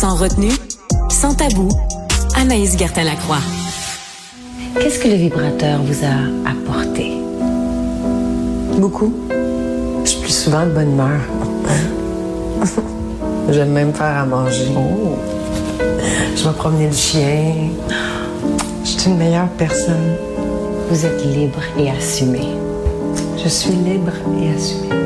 Sans 0.00 0.14
retenue, 0.14 0.52
sans 1.08 1.34
tabou, 1.34 1.68
Anaïs 2.36 2.78
Gertin-Lacroix. 2.78 3.40
Qu'est-ce 4.78 5.00
que 5.00 5.08
le 5.08 5.16
vibrateur 5.16 5.82
vous 5.82 6.04
a 6.04 6.48
apporté? 6.48 7.14
Beaucoup. 8.78 9.12
Je 10.04 10.08
suis 10.08 10.20
plus 10.20 10.30
souvent 10.30 10.66
de 10.66 10.70
bonne 10.70 10.92
humeur. 10.92 11.20
J'aime 13.50 13.72
même 13.72 13.92
faire 13.92 14.18
à 14.18 14.24
manger. 14.24 14.68
Je 16.36 16.44
vais 16.44 16.54
promener 16.54 16.86
le 16.86 16.92
chien. 16.92 17.54
Je 18.84 18.88
suis 18.88 19.10
une 19.10 19.18
meilleure 19.18 19.48
personne. 19.58 20.14
Vous 20.92 21.06
êtes 21.06 21.24
libre 21.24 21.58
et 21.76 21.90
assumé. 21.90 22.46
Je 23.36 23.48
suis 23.48 23.72
libre 23.72 24.12
et 24.40 24.54
assumée. 24.54 24.97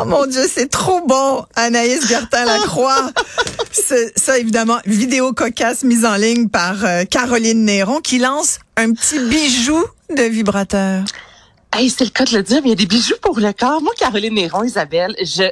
Oh 0.00 0.04
mon 0.04 0.26
Dieu, 0.26 0.44
c'est 0.52 0.68
trop 0.70 1.00
bon, 1.06 1.44
Anaïs 1.56 2.06
Gertin-Lacroix. 2.08 3.10
C'est- 3.72 4.12
ça, 4.18 4.38
évidemment, 4.38 4.78
vidéo 4.86 5.32
cocasse 5.32 5.82
mise 5.84 6.04
en 6.04 6.14
ligne 6.16 6.48
par 6.48 6.84
euh, 6.84 7.04
Caroline 7.04 7.64
Néron 7.64 8.00
qui 8.00 8.18
lance 8.18 8.58
un 8.76 8.92
petit 8.92 9.18
bijou 9.18 9.82
de 10.16 10.22
vibrateur. 10.24 11.04
Hey, 11.72 11.88
c'est 11.88 12.04
le 12.04 12.10
cas 12.10 12.24
de 12.24 12.36
le 12.36 12.42
dire, 12.42 12.60
mais 12.62 12.68
il 12.68 12.70
y 12.70 12.72
a 12.72 12.76
des 12.76 12.86
bijoux 12.86 13.14
pour 13.22 13.38
le 13.38 13.52
corps. 13.52 13.80
Moi, 13.80 13.92
Caroline 13.96 14.34
Néron, 14.34 14.64
Isabelle, 14.64 15.14
je 15.22 15.44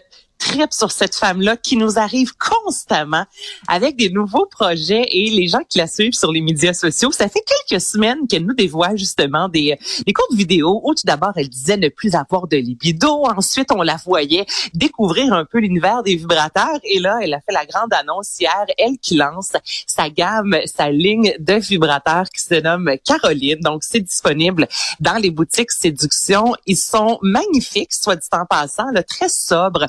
sur 0.71 0.91
cette 0.93 1.15
femme-là 1.15 1.57
qui 1.57 1.77
nous 1.77 1.99
arrive 1.99 2.33
constamment 2.37 3.25
avec 3.67 3.97
des 3.97 4.11
nouveaux 4.11 4.47
projets 4.47 5.07
et 5.11 5.31
les 5.31 5.49
gens 5.49 5.61
qui 5.69 5.79
la 5.79 5.87
suivent 5.87 6.15
sur 6.15 6.33
les 6.33 6.41
médias 6.41 6.73
sociaux. 6.73 7.13
Ça 7.13 7.29
fait 7.29 7.43
quelques 7.45 7.81
semaines 7.81 8.27
qu'elle 8.29 8.45
nous 8.45 8.55
dévoile 8.55 8.97
justement 8.97 9.49
des, 9.49 9.79
des 10.07 10.13
courtes 10.13 10.35
vidéos 10.35 10.81
où 10.85 10.95
tout 10.95 11.03
d'abord 11.05 11.33
elle 11.37 11.49
disait 11.49 11.77
ne 11.77 11.89
plus 11.89 12.15
avoir 12.15 12.49
de 12.49 12.57
libido. 12.57 13.27
Ensuite, 13.27 13.71
on 13.73 13.83
la 13.83 13.97
voyait 13.97 14.47
découvrir 14.75 15.33
un 15.33 15.45
peu 15.45 15.59
l'univers 15.59 16.03
des 16.03 16.17
vibrateurs 16.17 16.81
et 16.85 16.99
là, 16.99 17.19
elle 17.23 17.35
a 17.35 17.41
fait 17.41 17.53
la 17.53 17.67
grande 17.67 17.93
annonce 17.93 18.41
hier, 18.41 18.65
elle 18.79 18.99
qui 18.99 19.17
lance 19.17 19.53
sa 19.87 20.09
gamme, 20.11 20.57
sa 20.65 20.91
ligne 20.91 21.35
de 21.39 21.55
vibrateurs 21.55 22.29
qui 22.35 22.43
se 22.43 22.55
nomme 22.61 22.91
Caroline. 23.05 23.61
Donc, 23.61 23.83
c'est 23.85 24.01
disponible 24.01 24.67
dans 25.01 25.17
les 25.17 25.31
boutiques 25.31 25.71
séduction. 25.71 26.55
Ils 26.67 26.77
sont 26.77 27.19
magnifiques, 27.23 27.93
soit 27.93 28.17
dit 28.17 28.29
en 28.33 28.47
passant, 28.47 28.91
là, 28.93 29.03
très 29.03 29.29
sobres, 29.29 29.87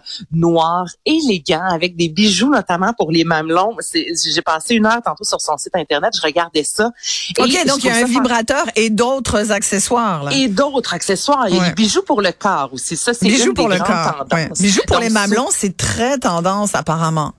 noirs, 0.49 0.87
élégants, 1.05 1.67
avec 1.69 1.95
des 1.95 2.09
bijoux 2.09 2.49
notamment 2.49 2.93
pour 2.97 3.11
les 3.11 3.23
mamelons. 3.23 3.75
J'ai 3.93 4.41
passé 4.41 4.75
une 4.75 4.85
heure 4.85 5.01
tantôt 5.03 5.23
sur 5.23 5.39
son 5.41 5.57
site 5.57 5.75
internet, 5.75 6.11
je 6.15 6.21
regardais 6.25 6.63
ça. 6.63 6.87
OK, 7.39 7.65
donc 7.67 7.83
il 7.83 7.85
y 7.85 7.89
a 7.89 7.95
un 7.97 8.03
vibrateur 8.05 8.65
et 8.75 8.89
d'autres 8.89 9.51
accessoires. 9.51 10.23
Là. 10.23 10.31
et 10.33 10.47
d'autres 10.47 10.93
accessoires. 10.93 11.47
Il 11.49 11.55
y 11.55 11.57
a 11.57 11.61
Ouais. 11.61 11.69
des 11.69 11.75
bijoux 11.75 12.01
pour 12.03 12.21
le 12.21 12.31
corps 12.31 12.69
aussi. 12.73 12.95
Ça, 12.97 13.13
c'est 13.13 13.25
Bijoux 13.27 13.47
une 13.49 13.53
pour 13.53 13.69
des 13.69 13.77
le 13.77 13.83
corps. 13.83 14.25
ouais. 14.31 14.49
Bijoux 14.59 14.81
pour 14.87 14.97
Donc, 14.97 15.03
les 15.05 15.09
mamelons, 15.11 15.47
c'est 15.51 15.75
très 15.77 16.17
tendance 16.17 16.75
apparemment. 16.75 17.33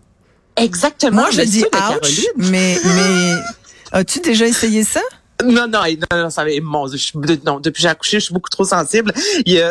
Exactement. 0.56 1.22
Moi, 1.22 1.30
je 1.30 1.42
dis 1.42 1.64
ouch, 1.64 2.20
mais, 2.36 2.78
mais 2.84 3.34
as-tu 3.92 4.20
déjà 4.20 4.46
essayé 4.46 4.84
ça? 4.84 5.00
Non, 5.44 5.66
non, 5.68 5.80
non, 6.12 6.22
non, 6.24 6.30
ça 6.30 6.44
mon 6.62 6.86
Dieu, 6.86 6.98
je 6.98 7.12
non, 7.46 7.60
depuis 7.60 7.80
j'ai 7.82 7.88
accouché, 7.88 8.20
je 8.20 8.26
suis 8.26 8.34
beaucoup 8.34 8.50
trop 8.50 8.64
sensible. 8.64 9.12
Il 9.46 9.54
y 9.54 9.60
a- 9.62 9.70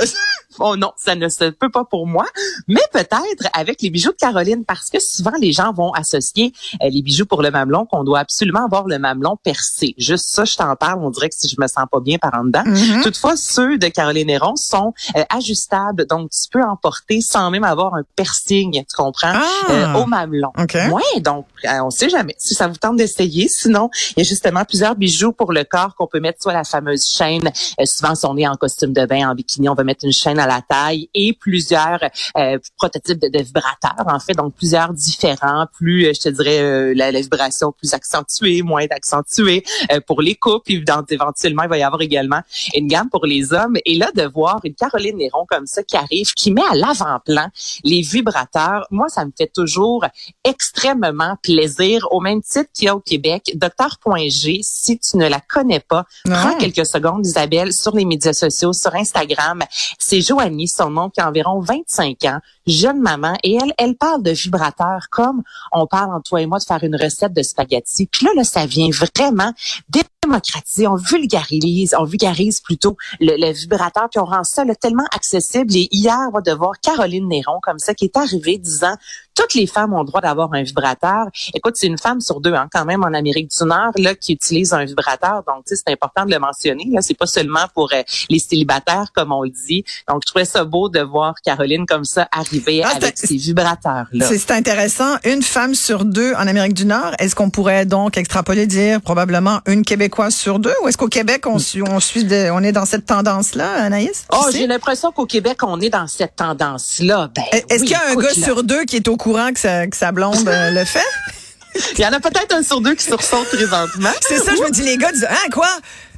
oh 0.59 0.75
non, 0.75 0.91
ça 0.97 1.15
ne 1.15 1.27
se 1.29 1.45
peut 1.49 1.69
pas 1.69 1.85
pour 1.85 2.07
moi. 2.07 2.25
Mais 2.67 2.81
peut-être 2.91 3.47
avec 3.53 3.81
les 3.81 3.89
bijoux 3.89 4.11
de 4.11 4.17
Caroline, 4.17 4.65
parce 4.65 4.89
que 4.89 4.99
souvent 4.99 5.31
les 5.39 5.51
gens 5.51 5.73
vont 5.73 5.91
associer 5.93 6.53
euh, 6.83 6.89
les 6.89 7.01
bijoux 7.01 7.25
pour 7.25 7.41
le 7.41 7.51
mamelon 7.51 7.85
qu'on 7.85 8.03
doit 8.03 8.19
absolument 8.19 8.65
avoir 8.65 8.87
le 8.87 8.99
mamelon 8.99 9.37
percé. 9.43 9.95
Juste 9.97 10.29
ça, 10.29 10.45
je 10.45 10.55
t'en 10.55 10.75
parle, 10.75 11.03
on 11.03 11.09
dirait 11.09 11.29
que 11.29 11.35
si 11.35 11.47
je 11.47 11.55
me 11.59 11.67
sens 11.67 11.85
pas 11.91 11.99
bien 11.99 12.17
par 12.17 12.33
en 12.35 12.45
dedans. 12.45 12.63
Mhm. 12.65 13.01
Toutefois, 13.03 13.35
ceux 13.37 13.77
de 13.77 13.87
Caroline 13.87 14.29
Héron 14.29 14.55
sont 14.55 14.93
euh, 15.15 15.23
ajustables, 15.29 16.05
donc 16.05 16.29
tu 16.31 16.49
peux 16.51 16.63
en 16.63 16.75
porter 16.75 17.21
sans 17.21 17.49
même 17.51 17.63
avoir 17.63 17.93
un 17.95 18.03
piercing, 18.15 18.71
tu 18.87 18.95
comprends, 18.95 19.33
Ah. 19.33 19.71
euh, 19.71 19.93
au 19.95 20.05
mamelon. 20.05 20.51
OK. 20.57 20.75
Ouais, 20.91 21.21
donc 21.21 21.45
on 21.83 21.89
sait 21.89 22.09
jamais 22.09 22.35
si 22.37 22.53
ça 22.53 22.67
vous 22.67 22.75
tente 22.75 22.97
d'essayer. 22.97 23.47
Sinon, 23.47 23.89
il 24.15 24.19
y 24.19 24.21
a 24.21 24.23
justement 24.23 24.63
plusieurs 24.65 24.95
bijoux 24.95 25.31
pour 25.31 25.51
le 25.53 25.63
corps 25.63 25.95
qu'on 25.95 26.07
peut 26.07 26.19
mettre 26.19 26.41
soit 26.41 26.53
la 26.53 26.63
fameuse 26.63 27.05
chaîne. 27.07 27.51
souvent, 27.85 28.15
si 28.15 28.25
on 28.25 28.37
est 28.37 28.47
en 28.47 28.55
costume 28.55 28.93
de 28.93 29.05
bain, 29.05 29.29
en 29.29 29.35
bikini, 29.35 29.69
on 29.69 29.73
va 29.73 29.83
mettre 29.83 30.05
une 30.05 30.11
chaîne 30.11 30.39
à 30.39 30.47
la 30.49 30.61
taille 30.61 31.09
et 31.13 31.33
plusieurs 31.33 32.01
euh, 32.37 32.57
prototypes 32.77 33.19
de, 33.19 33.29
de 33.29 33.43
vibrateurs. 33.43 34.05
En 34.07 34.19
fait, 34.19 34.33
donc 34.33 34.53
plusieurs 34.55 34.91
différents, 34.93 35.65
plus 35.77 36.05
euh, 36.05 36.11
je 36.13 36.21
te 36.21 36.29
dirais 36.29 36.59
euh, 36.59 36.93
la, 36.95 37.11
la 37.11 37.21
vibration 37.21 37.71
plus 37.71 37.93
accentuée, 37.93 38.61
moins 38.61 38.85
accentuée 38.89 39.63
euh, 39.91 39.99
pour 40.07 40.21
les 40.21 40.35
couples. 40.35 40.71
Évidemment, 40.71 41.03
éventuellement, 41.09 41.63
il 41.63 41.69
va 41.69 41.77
y 41.77 41.83
avoir 41.83 42.01
également 42.01 42.41
une 42.75 42.87
gamme 42.87 43.09
pour 43.09 43.25
les 43.25 43.53
hommes. 43.53 43.77
Et 43.85 43.95
là, 43.97 44.09
de 44.13 44.23
voir 44.23 44.59
une 44.63 44.73
Caroline 44.73 45.17
Néron 45.17 45.45
comme 45.47 45.67
ça 45.67 45.83
qui 45.83 45.97
arrive, 45.97 46.33
qui 46.33 46.51
met 46.51 46.67
à 46.71 46.75
l'avant-plan 46.75 47.47
les 47.83 48.01
vibrateurs, 48.01 48.87
moi, 48.91 49.07
ça 49.09 49.25
me 49.25 49.31
fait 49.37 49.51
toujours 49.53 50.05
extrêmement 50.43 51.35
plaisir. 51.41 52.07
Au 52.11 52.19
même 52.19 52.41
titre 52.41 52.69
qu'il 52.73 52.85
y 52.85 52.89
a 52.89 52.95
au 52.95 52.99
Québec, 52.99 53.51
Docteur.g, 53.55 54.59
si 54.63 54.99
tu 54.99 55.17
ne 55.17 55.27
la 55.27 55.39
connais 55.39 55.79
pas, 55.79 56.05
prends 56.25 56.55
quelques 56.57 56.85
secondes, 56.85 57.25
Isabelle, 57.25 57.73
sur 57.73 57.95
les 57.95 58.05
médias 58.05 58.33
sociaux, 58.33 58.73
sur 58.73 58.93
Instagram. 58.95 59.63
C'est 59.97 60.21
Joanie, 60.29 60.67
son 60.67 60.91
nom, 60.91 61.09
qui 61.09 61.21
a 61.21 61.27
environ 61.27 61.59
25 61.59 62.23
ans, 62.25 62.39
jeune 62.67 62.99
maman, 62.99 63.35
et 63.43 63.55
elle, 63.55 63.73
elle 63.79 63.95
parle 63.95 64.21
de 64.21 64.29
vibrateurs 64.29 65.07
comme 65.09 65.41
on 65.71 65.87
parle 65.87 66.13
entre 66.13 66.29
toi 66.29 66.41
et 66.41 66.45
moi 66.45 66.59
de 66.59 66.63
faire 66.63 66.83
une 66.83 66.95
recette 66.95 67.33
de 67.33 67.41
spaghetti. 67.41 68.05
Puis 68.05 68.25
là, 68.25 68.31
là, 68.35 68.43
ça 68.43 68.67
vient 68.67 68.89
vraiment 68.91 69.51
démocratiser, 69.89 70.87
on 70.87 70.95
vulgarise, 70.95 71.95
on 71.97 72.03
vulgarise 72.03 72.61
plutôt 72.61 72.95
le, 73.19 73.51
vibrateur, 73.51 74.07
puis 74.11 74.19
on 74.19 74.25
rend 74.25 74.43
ça 74.43 74.63
tellement 74.79 75.07
accessible. 75.15 75.75
Et 75.75 75.87
hier, 75.91 76.17
on 76.27 76.31
va 76.31 76.41
de 76.41 76.51
voir 76.51 76.73
Caroline 76.79 77.27
Néron 77.27 77.59
comme 77.63 77.79
ça, 77.79 77.95
qui 77.95 78.05
est 78.05 78.17
arrivée 78.17 78.57
disant 78.57 78.95
toutes 79.39 79.53
les 79.53 79.67
femmes 79.67 79.93
ont 79.93 79.99
le 80.01 80.05
droit 80.05 80.21
d'avoir 80.21 80.53
un 80.53 80.63
vibrateur. 80.63 81.25
Écoute, 81.53 81.75
c'est 81.77 81.87
une 81.87 81.97
femme 81.97 82.19
sur 82.19 82.41
deux, 82.41 82.53
hein, 82.53 82.67
quand 82.71 82.83
même, 82.85 83.03
en 83.03 83.13
Amérique 83.13 83.49
du 83.57 83.65
Nord, 83.65 83.91
là, 83.97 84.13
qui 84.15 84.33
utilise 84.33 84.73
un 84.73 84.83
vibrateur. 84.83 85.43
Donc, 85.47 85.63
tu 85.65 85.75
sais, 85.75 85.81
c'est 85.85 85.93
important 85.93 86.25
de 86.25 86.31
le 86.31 86.39
mentionner. 86.39 86.85
Là, 86.91 87.01
c'est 87.01 87.13
pas 87.13 87.25
seulement 87.25 87.65
pour 87.73 87.89
euh, 87.93 88.01
les 88.29 88.39
célibataires, 88.39 89.07
comme 89.15 89.31
on 89.31 89.43
le 89.43 89.49
dit. 89.49 89.83
Donc, 90.09 90.21
je 90.25 90.29
trouvais 90.31 90.45
ça 90.45 90.65
beau 90.65 90.89
de 90.89 90.99
voir 90.99 91.35
Caroline 91.43 91.85
comme 91.85 92.03
ça 92.03 92.27
arriver 92.31 92.81
Ah, 92.83 92.91
avec 92.95 93.17
ses 93.17 93.35
vibrateurs-là. 93.37 94.25
C'est 94.27 94.51
intéressant. 94.51 95.15
Une 95.23 95.41
femme 95.41 95.75
sur 95.75 96.05
deux 96.05 96.33
en 96.33 96.47
Amérique 96.47 96.73
du 96.73 96.85
Nord. 96.85 97.11
Est-ce 97.19 97.35
qu'on 97.35 97.49
pourrait 97.49 97.85
donc 97.85 98.17
extrapoler 98.17 98.67
dire 98.67 99.01
probablement 99.01 99.59
une 99.67 99.83
Québécoise 99.85 100.35
sur 100.35 100.59
deux? 100.59 100.73
Ou 100.83 100.87
est-ce 100.89 100.97
qu'au 100.97 101.07
Québec, 101.07 101.45
on, 101.47 101.59
suit, 101.59 101.81
on, 101.83 101.99
suit 101.99 102.25
de- 102.25 102.49
on 102.51 102.61
est 102.63 102.71
dans 102.71 102.85
cette 102.85 103.05
tendance-là, 103.05 103.71
Anaïs? 103.83 104.25
Oh, 104.33 104.47
j'ai 104.51 104.67
l'impression 104.67 105.11
qu'au 105.11 105.25
Québec, 105.25 105.59
on 105.63 105.79
est 105.81 105.89
dans 105.89 106.07
cette 106.07 106.35
tendance-là. 106.35 107.29
Ben, 107.35 107.43
Est-ce 107.69 107.81
oui, 107.81 107.87
qu'il 107.87 107.91
y 107.91 107.93
a 107.95 108.09
un 108.11 108.15
gars 108.15 108.27
là. 108.27 108.33
sur 108.45 108.63
deux 108.63 108.83
qui 108.85 108.95
est 108.97 109.07
au 109.07 109.15
courant 109.17 109.28
que 109.53 109.59
sa, 109.59 109.87
que 109.87 109.95
sa 109.95 110.11
blonde 110.11 110.47
euh, 110.47 110.71
le 110.71 110.85
fait? 110.85 110.99
Il 111.97 112.01
y 112.01 112.05
en 112.05 112.11
a 112.13 112.19
peut-être 112.19 112.53
un 112.53 112.63
sur 112.63 112.81
deux 112.81 112.95
qui 112.95 113.03
sursaute 113.05 113.47
présentement. 113.49 114.09
C'est 114.21 114.39
ça, 114.39 114.55
je 114.55 114.61
me 114.61 114.71
dis, 114.71 114.81
les 114.81 114.97
gars 114.97 115.11
disent, 115.11 115.27
hein, 115.29 115.49
quoi? 115.51 115.69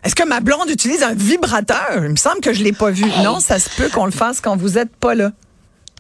Est-ce 0.04 0.16
que 0.16 0.24
ma 0.24 0.40
blonde 0.40 0.70
utilise 0.70 1.04
un 1.04 1.14
vibrateur? 1.14 1.92
Il 2.04 2.10
me 2.10 2.16
semble 2.16 2.40
que 2.42 2.54
je 2.54 2.64
l'ai 2.64 2.72
pas 2.74 2.90
vu. 2.90 3.06
Non, 3.24 3.40
ça 3.40 3.60
se 3.60 3.70
peut 3.70 3.90
qu'on 3.90 4.06
le 4.06 4.12
fasse 4.12 4.40
quand 4.42 4.56
vous 4.56 4.78
êtes 4.78 4.96
pas 4.96 5.14
là. 5.14 5.32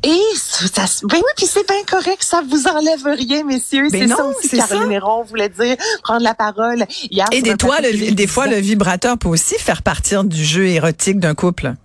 Et 0.03 0.19
ça, 0.35 0.87
se- 0.87 1.05
ben 1.05 1.17
oui, 1.17 1.31
puis 1.37 1.45
c'est 1.45 1.67
bien 1.67 1.83
correct, 1.87 2.23
ça 2.23 2.41
vous 2.49 2.67
enlève 2.67 3.03
rien, 3.05 3.43
messieurs. 3.43 3.87
Ben 3.91 4.07
C'est 4.09 4.15
ça 4.15 4.25
aussi 4.25 4.47
c'est 4.47 4.57
Caroline 4.57 4.87
ça. 4.87 4.93
Héron 4.93 5.23
voulait 5.23 5.49
dire, 5.49 5.75
prendre 6.01 6.23
la 6.23 6.33
parole 6.33 6.85
hier. 7.11 7.27
Et 7.31 7.43
des, 7.43 7.51
le, 7.51 8.11
des 8.13 8.25
fois, 8.27 8.47
le 8.47 8.55
vibrateur 8.55 9.15
peut 9.19 9.27
aussi 9.29 9.59
faire 9.59 9.83
partir 9.83 10.23
du 10.23 10.43
jeu 10.43 10.65
érotique 10.65 11.19
d'un 11.19 11.35
couple. 11.35 11.75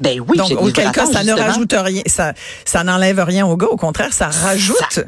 Ben 0.00 0.20
oui, 0.26 0.38
Donc, 0.38 0.50
auquel 0.60 0.90
cas, 0.92 1.06
ça 1.06 1.22
ne 1.22 1.32
rajoute 1.32 1.74
rien, 1.76 2.02
ça, 2.06 2.32
ça 2.64 2.82
n'enlève 2.84 3.20
rien 3.20 3.46
au 3.46 3.56
gars. 3.56 3.68
Au 3.68 3.76
contraire, 3.76 4.12
ça 4.12 4.28
rajoute. 4.28 5.00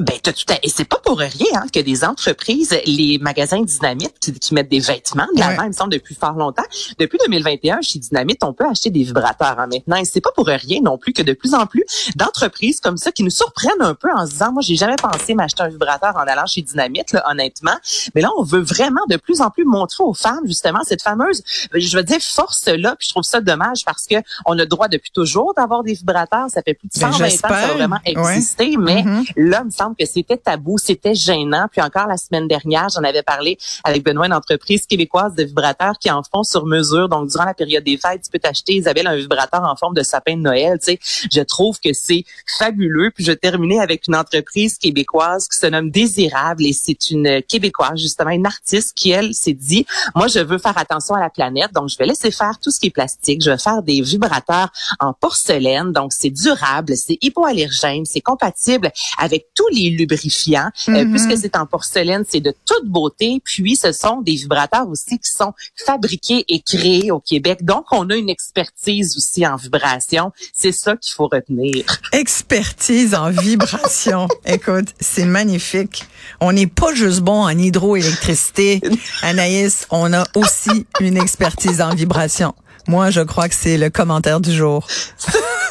Ben, 0.00 0.14
t'as 0.22 0.32
tout 0.32 0.44
à... 0.48 0.54
Et 0.62 0.68
c'est 0.70 0.84
pas 0.86 0.96
pour 1.04 1.18
rien 1.18 1.28
hein, 1.54 1.66
que 1.72 1.78
des 1.80 2.02
entreprises, 2.04 2.74
les 2.86 3.18
magasins 3.20 3.60
Dynamite 3.62 4.14
qui, 4.20 4.32
qui 4.32 4.54
mettent 4.54 4.70
des 4.70 4.80
vêtements 4.80 5.26
de 5.34 5.38
l'avant, 5.40 5.52
Ouais. 5.62 5.66
il 5.66 5.68
me 5.68 5.72
semble, 5.74 5.92
depuis 5.92 6.14
fort 6.14 6.32
longtemps. 6.32 6.62
Depuis 6.98 7.18
2021, 7.26 7.82
chez 7.82 7.98
Dynamite, 7.98 8.42
on 8.42 8.54
peut 8.54 8.64
acheter 8.66 8.88
des 8.90 9.02
vibrateurs 9.02 9.58
hein, 9.58 9.66
maintenant. 9.70 9.96
Et 9.96 10.04
c'est 10.06 10.22
pas 10.22 10.30
pour 10.34 10.46
rien 10.46 10.80
non 10.82 10.96
plus 10.96 11.12
que 11.12 11.22
de 11.22 11.34
plus 11.34 11.52
en 11.54 11.66
plus 11.66 11.84
d'entreprises 12.16 12.80
comme 12.80 12.96
ça 12.96 13.12
qui 13.12 13.22
nous 13.22 13.30
surprennent 13.30 13.80
un 13.80 13.94
peu 13.94 14.08
en 14.14 14.24
se 14.26 14.32
disant, 14.32 14.52
moi, 14.52 14.62
j'ai 14.62 14.76
jamais 14.76 14.96
pensé 14.96 15.34
m'acheter 15.34 15.62
un 15.62 15.68
vibrateur 15.68 16.14
en 16.16 16.20
allant 16.20 16.46
chez 16.46 16.62
Dynamite, 16.62 17.12
là, 17.12 17.24
honnêtement. 17.30 17.76
Mais 18.14 18.22
là, 18.22 18.30
on 18.38 18.42
veut 18.44 18.62
vraiment 18.62 19.02
de 19.10 19.16
plus 19.16 19.40
en 19.42 19.50
plus 19.50 19.64
montrer 19.64 20.02
aux 20.04 20.14
femmes, 20.14 20.46
justement, 20.46 20.80
cette 20.84 21.02
fameuse, 21.02 21.42
je 21.74 21.96
veux 21.96 22.02
dire, 22.04 22.18
force-là. 22.20 22.96
Puis 22.98 23.08
je 23.08 23.12
trouve 23.12 23.24
ça 23.24 23.40
dommage 23.40 23.84
parce 23.84 24.06
que 24.06 24.16
on 24.46 24.52
a 24.52 24.62
le 24.62 24.66
droit 24.66 24.88
depuis 24.88 25.10
toujours 25.10 25.52
d'avoir 25.54 25.82
des 25.82 25.92
vibrateurs. 25.94 26.46
Ça 26.48 26.62
fait 26.62 26.74
plus 26.74 26.88
de 26.88 26.98
Ben, 26.98 27.12
120 27.12 27.24
ans 27.26 27.28
que 27.28 27.36
ça 27.38 27.48
a 27.48 27.74
vraiment 27.74 27.98
Ouais. 28.06 28.12
existé. 28.36 28.76
Mais 28.78 29.02
Mhm. 29.02 29.24
Là, 29.36 29.60
il 29.62 29.66
me 29.66 29.70
que 29.98 30.06
c'était 30.06 30.36
tabou, 30.36 30.78
c'était 30.78 31.14
gênant. 31.14 31.66
Puis 31.70 31.80
encore 31.82 32.06
la 32.06 32.16
semaine 32.16 32.48
dernière, 32.48 32.88
j'en 32.88 33.02
avais 33.02 33.22
parlé 33.22 33.58
avec 33.84 34.04
Benoît, 34.04 34.26
une 34.26 34.32
entreprise 34.32 34.86
québécoise 34.86 35.34
de 35.34 35.44
vibrateurs 35.44 35.98
qui 35.98 36.10
en 36.10 36.22
font 36.22 36.42
sur 36.42 36.66
mesure. 36.66 37.08
Donc, 37.08 37.28
durant 37.28 37.44
la 37.44 37.54
période 37.54 37.84
des 37.84 37.98
fêtes, 37.98 38.22
tu 38.22 38.30
peux 38.30 38.38
t'acheter, 38.38 38.74
Isabelle, 38.74 39.06
un 39.06 39.16
vibrateur 39.16 39.62
en 39.62 39.76
forme 39.76 39.94
de 39.94 40.02
sapin 40.02 40.36
de 40.36 40.42
Noël. 40.42 40.78
Tu 40.78 40.92
sais, 40.92 40.98
je 41.32 41.40
trouve 41.42 41.78
que 41.80 41.92
c'est 41.92 42.24
fabuleux. 42.58 43.10
Puis, 43.14 43.24
je 43.24 43.32
terminer 43.32 43.80
avec 43.80 44.06
une 44.06 44.16
entreprise 44.16 44.78
québécoise 44.78 45.48
qui 45.48 45.58
se 45.58 45.66
nomme 45.66 45.90
Désirable 45.90 46.64
et 46.64 46.72
c'est 46.72 47.10
une 47.10 47.42
québécoise, 47.42 47.98
justement, 47.98 48.30
une 48.30 48.46
artiste 48.46 48.92
qui, 48.94 49.10
elle, 49.10 49.34
s'est 49.34 49.52
dit, 49.52 49.84
moi, 50.14 50.28
je 50.28 50.38
veux 50.38 50.58
faire 50.58 50.78
attention 50.78 51.14
à 51.14 51.20
la 51.20 51.30
planète. 51.30 51.72
Donc, 51.72 51.88
je 51.88 51.96
vais 51.98 52.06
laisser 52.06 52.30
faire 52.30 52.58
tout 52.62 52.70
ce 52.70 52.80
qui 52.80 52.86
est 52.86 52.90
plastique. 52.90 53.42
Je 53.42 53.50
vais 53.50 53.58
faire 53.58 53.82
des 53.82 54.00
vibrateurs 54.00 54.70
en 55.00 55.12
porcelaine. 55.12 55.92
Donc, 55.92 56.12
c'est 56.12 56.30
durable, 56.30 56.96
c'est 56.96 57.18
hypoallergène, 57.20 58.04
c'est 58.04 58.20
compatible 58.20 58.90
avec 59.18 59.46
tous 59.54 59.68
les 59.72 59.90
lubrifiants. 59.90 60.70
Euh, 60.88 61.04
puisque 61.06 61.36
c'est 61.36 61.56
en 61.56 61.66
porcelaine, 61.66 62.24
c'est 62.28 62.40
de 62.40 62.54
toute 62.66 62.88
beauté. 62.88 63.40
Puis, 63.44 63.76
ce 63.76 63.92
sont 63.92 64.20
des 64.20 64.32
vibrateurs 64.32 64.88
aussi 64.88 65.18
qui 65.18 65.30
sont 65.30 65.52
fabriqués 65.86 66.44
et 66.48 66.60
créés 66.60 67.10
au 67.10 67.20
Québec. 67.20 67.64
Donc, 67.64 67.86
on 67.92 68.08
a 68.10 68.14
une 68.14 68.28
expertise 68.28 69.16
aussi 69.16 69.46
en 69.46 69.56
vibration. 69.56 70.32
C'est 70.52 70.72
ça 70.72 70.96
qu'il 70.96 71.12
faut 71.14 71.28
retenir. 71.28 71.84
Expertise 72.12 73.14
en 73.14 73.30
vibration. 73.30 74.28
Écoute, 74.46 74.88
c'est 75.00 75.24
magnifique. 75.24 76.04
On 76.40 76.52
n'est 76.52 76.66
pas 76.66 76.94
juste 76.94 77.20
bon 77.20 77.42
en 77.42 77.50
hydroélectricité. 77.50 78.80
Anaïs, 79.22 79.86
on 79.90 80.12
a 80.12 80.24
aussi 80.34 80.86
une 81.00 81.16
expertise 81.16 81.80
en 81.80 81.94
vibration. 81.94 82.54
Moi, 82.88 83.10
je 83.10 83.20
crois 83.20 83.48
que 83.48 83.54
c'est 83.54 83.78
le 83.78 83.90
commentaire 83.90 84.40
du 84.40 84.52
jour. 84.52 84.86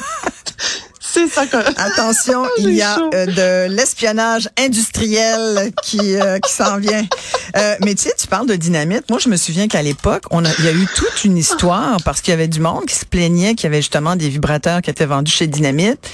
C'est 1.28 1.48
ça. 1.50 1.60
Attention, 1.78 2.48
il 2.58 2.72
y 2.74 2.82
a 2.82 2.98
euh, 3.14 3.26
de 3.26 3.74
l'espionnage 3.74 4.50
industriel 4.58 5.72
qui 5.84 6.16
euh, 6.16 6.40
qui 6.40 6.52
s'en 6.52 6.78
vient. 6.78 7.06
Euh, 7.58 7.76
mais 7.84 7.96
tu 7.96 8.04
sais, 8.04 8.14
tu 8.18 8.28
parles 8.28 8.48
de 8.48 8.56
dynamite. 8.56 9.10
Moi, 9.10 9.20
je 9.20 9.30
me 9.30 9.38
souviens 9.38 9.68
qu'à 9.68 9.82
l'époque, 9.82 10.24
on 10.32 10.46
a, 10.46 10.50
il 10.60 10.66
y 10.66 10.68
a 10.68 10.72
eu 10.72 10.88
toute 10.96 11.24
une 11.24 11.38
histoire 11.38 11.98
parce 12.04 12.22
qu'il 12.22 12.32
y 12.32 12.34
avait 12.34 12.48
du 12.48 12.60
monde 12.60 12.86
qui 12.86 12.96
se 12.96 13.06
plaignait 13.06 13.56
qu'il 13.56 13.66
y 13.66 13.68
avait 13.68 13.82
justement 13.82 14.16
des 14.16 14.30
vibrateurs 14.30 14.82
qui 14.82 14.90
étaient 14.90 15.06
vendus 15.06 15.32
chez 15.32 15.48
Dynamite, 15.48 16.10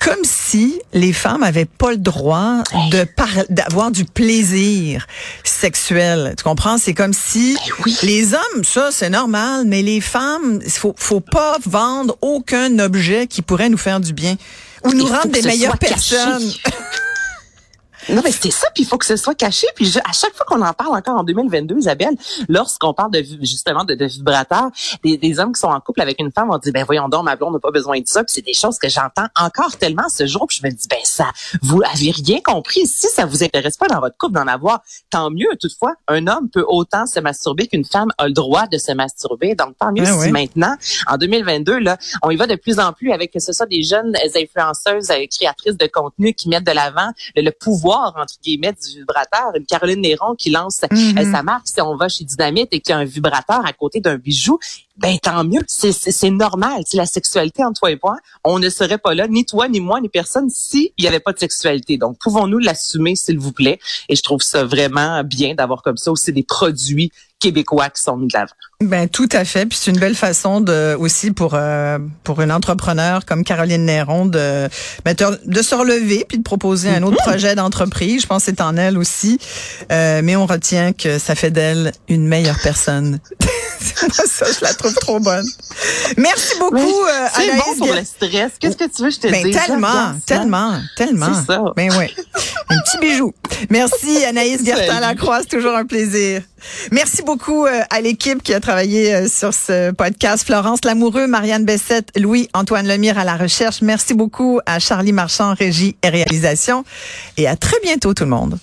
comme 0.00 0.22
si 0.22 0.80
les 0.92 1.12
femmes 1.12 1.42
avaient 1.42 1.64
pas 1.64 1.90
le 1.90 1.96
droit 1.96 2.62
de 2.90 3.06
d'avoir 3.50 3.90
du 3.90 4.04
plaisir 4.04 5.06
sexuel. 5.44 6.34
Tu 6.36 6.44
comprends? 6.44 6.78
C'est 6.78 6.94
comme 6.94 7.12
si 7.12 7.56
Ben 7.84 7.92
les 8.02 8.34
hommes, 8.34 8.64
ça 8.64 8.90
c'est 8.92 9.10
normal, 9.10 9.64
mais 9.66 9.82
les 9.82 10.00
femmes, 10.00 10.60
faut 10.68 10.94
faut 10.96 11.20
pas 11.20 11.58
vendre 11.66 12.16
aucun 12.20 12.78
objet 12.78 13.26
qui 13.26 13.42
pourrait 13.42 13.68
nous 13.68 13.78
faire 13.78 14.00
du 14.00 14.12
bien 14.12 14.36
ou 14.84 14.92
nous 14.92 15.06
rendre 15.06 15.28
des 15.28 15.42
meilleures 15.42 15.78
personnes. 15.78 16.52
Non, 18.08 18.22
mais 18.24 18.32
c'est 18.32 18.50
ça, 18.50 18.68
puis 18.74 18.84
il 18.84 18.86
faut 18.86 18.98
que 18.98 19.06
ce 19.06 19.16
soit 19.16 19.34
caché. 19.34 19.66
Puis 19.74 19.86
je- 19.86 19.98
à 20.00 20.12
chaque 20.12 20.34
fois 20.34 20.46
qu'on 20.46 20.62
en 20.62 20.72
parle 20.72 20.96
encore 20.96 21.16
en 21.18 21.24
2022, 21.24 21.76
Isabelle, 21.78 22.14
lorsqu'on 22.48 22.94
parle 22.94 23.10
de 23.12 23.22
justement 23.42 23.84
de, 23.84 23.94
de 23.94 24.04
vibrateurs, 24.06 24.68
des, 25.04 25.16
des 25.16 25.38
hommes 25.38 25.52
qui 25.52 25.60
sont 25.60 25.68
en 25.68 25.80
couple 25.80 26.00
avec 26.00 26.18
une 26.20 26.32
femme, 26.32 26.48
on 26.50 26.58
dit 26.58 26.70
ben 26.72 26.84
voyons 26.84 27.08
donc, 27.08 27.24
ma 27.24 27.36
blonde 27.36 27.52
n'a 27.54 27.58
pas 27.60 27.70
besoin 27.70 28.00
de 28.00 28.06
ça. 28.06 28.24
Puis 28.24 28.32
c'est 28.34 28.44
des 28.44 28.54
choses 28.54 28.78
que 28.78 28.88
j'entends 28.88 29.26
encore 29.38 29.76
tellement 29.76 30.08
ce 30.08 30.26
jour. 30.26 30.46
Puis 30.48 30.60
je 30.62 30.66
me 30.66 30.72
dis 30.72 30.86
ben 30.88 30.98
ça, 31.04 31.26
vous 31.62 31.80
avez 31.82 32.10
rien 32.10 32.40
compris. 32.44 32.86
Si 32.86 33.08
ça 33.08 33.26
vous 33.26 33.42
intéresse 33.44 33.76
pas 33.76 33.88
dans 33.88 34.00
votre 34.00 34.16
couple 34.16 34.34
d'en 34.34 34.46
avoir, 34.46 34.80
tant 35.10 35.30
mieux. 35.30 35.48
Toutefois, 35.60 35.94
un 36.08 36.26
homme 36.26 36.48
peut 36.50 36.64
autant 36.66 37.06
se 37.06 37.20
masturber 37.20 37.66
qu'une 37.66 37.84
femme 37.84 38.10
a 38.18 38.26
le 38.28 38.32
droit 38.32 38.66
de 38.66 38.78
se 38.78 38.92
masturber. 38.92 39.54
Donc 39.54 39.76
tant 39.78 39.92
mieux 39.92 40.04
Ah 40.06 40.12
si 40.24 40.30
maintenant, 40.32 40.74
en 41.08 41.16
2022, 41.18 41.78
là, 41.78 41.96
on 42.22 42.30
y 42.30 42.36
va 42.36 42.46
de 42.46 42.54
plus 42.54 42.78
en 42.78 42.92
plus 42.92 43.12
avec 43.12 43.32
que 43.32 43.40
ce 43.40 43.52
soit 43.52 43.66
des 43.66 43.82
jeunes 43.82 44.14
influenceuses, 44.34 45.10
euh, 45.10 45.26
créatrices 45.30 45.76
de 45.76 45.86
contenu 45.86 46.32
qui 46.34 46.48
mettent 46.48 46.64
de 46.66 46.72
l'avant 46.72 47.10
le, 47.36 47.42
le 47.42 47.50
pouvoir 47.50 47.97
entre 48.16 48.34
guillemets 48.42 48.72
du 48.72 48.98
vibrateur. 49.00 49.52
Une 49.54 49.66
Caroline 49.66 50.00
Néron 50.00 50.34
qui 50.36 50.50
lance 50.50 50.80
Mhm. 50.90 51.18
euh, 51.18 51.32
sa 51.32 51.42
marque 51.42 51.68
si 51.68 51.80
on 51.80 51.96
va 51.96 52.08
chez 52.08 52.24
Dynamite 52.24 52.68
et 52.72 52.80
qu'il 52.80 52.90
y 52.90 52.94
a 52.94 52.98
un 52.98 53.04
vibrateur 53.04 53.64
à 53.64 53.72
côté 53.72 54.00
d'un 54.00 54.16
bijou. 54.16 54.58
Ben 54.96 55.16
tant 55.18 55.44
mieux, 55.44 55.60
c'est 55.68 56.30
normal. 56.30 56.82
C'est 56.84 56.96
la 56.96 57.06
sexualité 57.06 57.62
entre 57.64 57.78
toi 57.80 57.90
et 57.92 57.98
moi. 58.02 58.16
On 58.42 58.58
ne 58.58 58.68
serait 58.68 58.98
pas 58.98 59.14
là, 59.14 59.28
ni 59.28 59.44
toi, 59.46 59.68
ni 59.68 59.78
moi, 59.78 60.00
ni 60.00 60.08
personne, 60.08 60.50
si 60.50 60.92
il 60.98 61.02
n'y 61.02 61.08
avait 61.08 61.20
pas 61.20 61.32
de 61.32 61.38
sexualité. 61.38 61.98
Donc 61.98 62.18
pouvons-nous 62.18 62.58
l'assumer, 62.58 63.14
s'il 63.14 63.38
vous 63.38 63.52
plaît? 63.52 63.78
Et 64.08 64.16
je 64.16 64.22
trouve 64.22 64.42
ça 64.42 64.64
vraiment 64.64 65.22
bien 65.22 65.54
d'avoir 65.54 65.82
comme 65.82 65.96
ça 65.96 66.10
aussi 66.10 66.32
des 66.32 66.42
produits 66.42 67.12
québécois 67.38 67.90
qui 67.90 68.02
sont 68.02 68.16
mis 68.16 68.28
de 68.28 68.32
l'avant. 68.34 68.52
Ben 68.80 69.08
tout 69.08 69.28
à 69.32 69.44
fait, 69.44 69.66
puis 69.66 69.76
c'est 69.80 69.90
une 69.90 69.98
belle 69.98 70.14
façon 70.14 70.60
de 70.60 70.96
aussi 70.98 71.32
pour 71.32 71.54
euh, 71.54 71.98
pour 72.22 72.40
une 72.40 72.52
entrepreneur 72.52 73.24
comme 73.24 73.42
Caroline 73.42 73.84
Néron 73.84 74.26
de 74.26 74.68
ben, 75.04 75.16
de, 75.44 75.62
se 75.62 75.74
relever 75.74 76.24
puis 76.28 76.38
de 76.38 76.44
proposer 76.44 76.88
un 76.88 77.02
autre 77.02 77.16
projet 77.16 77.56
d'entreprise. 77.56 78.22
Je 78.22 78.26
pense 78.26 78.44
que 78.44 78.52
c'est 78.52 78.60
en 78.60 78.76
elle 78.76 78.96
aussi, 78.96 79.38
Euh, 79.90 80.20
mais 80.22 80.36
on 80.36 80.46
retient 80.46 80.92
que 80.92 81.18
ça 81.18 81.34
fait 81.34 81.50
d'elle 81.50 81.92
une 82.08 82.26
meilleure 82.26 82.58
personne. 82.62 83.18
Ça, 84.26 84.46
je 84.46 84.64
la 84.64 84.74
trouve 84.74 84.94
trop 84.94 85.20
bonne. 85.20 85.46
Merci 86.16 86.58
beaucoup, 86.58 86.76
euh, 86.76 87.26
C'est 87.34 87.42
Anaïs 87.50 87.62
bon 87.78 87.86
pour 87.86 87.94
le 87.94 88.04
stress. 88.04 88.52
Qu'est-ce 88.60 88.76
que 88.76 88.84
tu 88.84 89.02
veux 89.02 89.08
que 89.08 89.14
je 89.14 89.20
te 89.20 89.28
Ben, 89.28 89.44
dise? 89.44 89.56
tellement, 89.66 90.14
tellement, 90.26 90.80
tellement. 90.96 91.26
C'est 91.34 91.52
ça. 91.52 91.62
Ben 91.76 91.92
ouais. 91.96 92.10
Un 92.70 92.78
petit 92.80 92.98
bijou. 92.98 93.32
Merci 93.70 94.24
Anaïs. 94.24 94.64
Gertin-Lacroix, 94.64 95.40
c'est 95.42 95.56
toujours 95.56 95.76
un 95.76 95.84
plaisir. 95.86 96.42
Merci 96.90 97.22
beaucoup 97.22 97.66
euh, 97.66 97.80
à 97.90 98.00
l'équipe 98.00 98.42
qui 98.42 98.52
a 98.52 98.60
travaillé 98.60 99.14
euh, 99.14 99.28
sur 99.28 99.54
ce 99.54 99.92
podcast. 99.92 100.44
Florence 100.44 100.80
Lamoureux, 100.84 101.26
Marianne 101.28 101.64
Bessette, 101.64 102.10
Louis-Antoine 102.16 102.86
Lemire 102.86 103.18
à 103.18 103.24
la 103.24 103.36
recherche. 103.36 103.80
Merci 103.82 104.14
beaucoup 104.14 104.60
à 104.66 104.78
Charlie 104.80 105.12
Marchand, 105.12 105.54
régie 105.54 105.96
et 106.02 106.08
réalisation. 106.08 106.84
Et 107.36 107.46
à 107.46 107.54
très 107.56 107.78
bientôt 107.82 108.12
tout 108.12 108.24
le 108.24 108.30
monde. 108.30 108.58